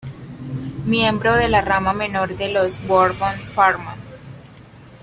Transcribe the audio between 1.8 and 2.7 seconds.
menor de